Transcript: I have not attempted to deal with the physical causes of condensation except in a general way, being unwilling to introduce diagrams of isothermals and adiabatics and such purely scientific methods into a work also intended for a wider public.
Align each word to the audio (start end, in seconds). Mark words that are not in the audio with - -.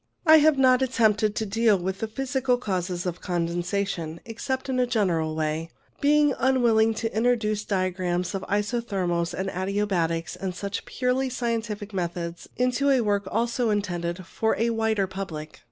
I 0.25 0.37
have 0.37 0.57
not 0.57 0.81
attempted 0.81 1.35
to 1.35 1.45
deal 1.45 1.77
with 1.77 1.99
the 1.99 2.07
physical 2.07 2.57
causes 2.57 3.05
of 3.05 3.21
condensation 3.21 4.19
except 4.25 4.67
in 4.67 4.79
a 4.79 4.87
general 4.87 5.35
way, 5.35 5.69
being 5.99 6.33
unwilling 6.39 6.95
to 6.95 7.15
introduce 7.15 7.63
diagrams 7.63 8.33
of 8.33 8.41
isothermals 8.49 9.31
and 9.35 9.47
adiabatics 9.49 10.35
and 10.35 10.55
such 10.55 10.85
purely 10.85 11.29
scientific 11.29 11.93
methods 11.93 12.49
into 12.57 12.89
a 12.89 13.01
work 13.01 13.27
also 13.29 13.69
intended 13.69 14.25
for 14.25 14.55
a 14.57 14.71
wider 14.71 15.05
public. 15.05 15.59